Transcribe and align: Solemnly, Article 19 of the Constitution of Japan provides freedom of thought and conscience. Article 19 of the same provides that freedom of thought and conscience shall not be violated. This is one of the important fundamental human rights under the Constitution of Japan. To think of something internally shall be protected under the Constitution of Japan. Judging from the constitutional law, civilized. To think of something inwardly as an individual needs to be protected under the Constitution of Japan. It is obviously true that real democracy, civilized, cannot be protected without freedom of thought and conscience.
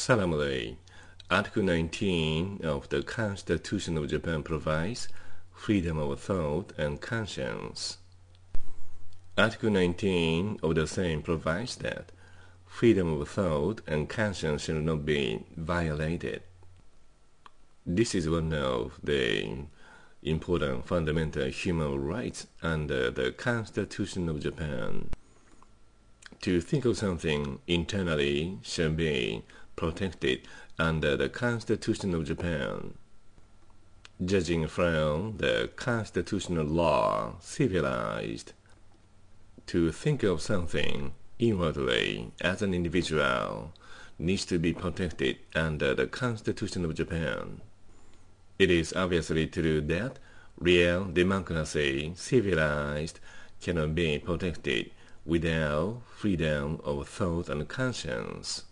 Solemnly, 0.00 0.78
Article 1.30 1.62
19 1.62 2.60
of 2.64 2.88
the 2.88 3.02
Constitution 3.02 3.98
of 3.98 4.08
Japan 4.08 4.42
provides 4.42 5.08
freedom 5.52 5.98
of 5.98 6.18
thought 6.18 6.72
and 6.78 7.02
conscience. 7.02 7.98
Article 9.36 9.68
19 9.68 10.60
of 10.62 10.74
the 10.74 10.86
same 10.86 11.20
provides 11.20 11.76
that 11.76 12.12
freedom 12.64 13.20
of 13.20 13.28
thought 13.28 13.82
and 13.86 14.08
conscience 14.08 14.62
shall 14.62 14.76
not 14.76 15.04
be 15.04 15.44
violated. 15.54 16.44
This 17.84 18.14
is 18.14 18.26
one 18.26 18.54
of 18.54 18.98
the 19.04 19.66
important 20.22 20.86
fundamental 20.86 21.50
human 21.50 22.02
rights 22.02 22.46
under 22.62 23.10
the 23.10 23.32
Constitution 23.32 24.30
of 24.30 24.40
Japan. 24.40 25.10
To 26.40 26.62
think 26.62 26.86
of 26.86 26.96
something 26.96 27.58
internally 27.66 28.60
shall 28.62 28.88
be 28.88 29.42
protected 29.80 30.42
under 30.78 31.16
the 31.16 31.30
Constitution 31.30 32.14
of 32.14 32.26
Japan. 32.26 32.92
Judging 34.22 34.66
from 34.66 35.38
the 35.38 35.70
constitutional 35.74 36.66
law, 36.66 37.36
civilized. 37.40 38.52
To 39.68 39.90
think 39.90 40.22
of 40.22 40.42
something 40.42 41.14
inwardly 41.38 42.30
as 42.42 42.60
an 42.60 42.74
individual 42.74 43.72
needs 44.18 44.44
to 44.44 44.58
be 44.58 44.74
protected 44.74 45.38
under 45.54 45.94
the 45.94 46.06
Constitution 46.06 46.84
of 46.84 46.94
Japan. 46.94 47.62
It 48.58 48.70
is 48.70 48.92
obviously 48.92 49.46
true 49.46 49.80
that 49.80 50.18
real 50.58 51.06
democracy, 51.06 52.12
civilized, 52.16 53.18
cannot 53.62 53.94
be 53.94 54.18
protected 54.18 54.90
without 55.24 56.02
freedom 56.18 56.82
of 56.84 57.08
thought 57.08 57.48
and 57.48 57.66
conscience. 57.66 58.64